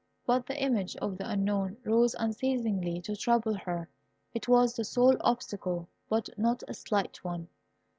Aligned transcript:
But 0.25 0.47
the 0.47 0.59
image 0.59 0.95
of 0.95 1.19
the 1.19 1.29
Unknown 1.29 1.77
rose 1.83 2.15
unceasingly 2.17 3.01
to 3.01 3.15
trouble 3.15 3.53
her. 3.53 3.87
It 4.33 4.47
was 4.47 4.73
the 4.73 4.83
sole 4.83 5.15
obstacle, 5.19 5.89
but 6.09 6.27
not 6.39 6.63
a 6.67 6.73
slight 6.73 7.23
one. 7.23 7.49